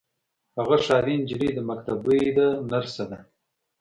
هغه 0.57 0.77
ښاري 0.85 1.13
نجلۍ 1.21 1.49
ده 1.55 1.61
مکتبۍ 1.69 2.21
ده 2.37 2.47
نرسه 2.69 3.03
ده. 3.09 3.17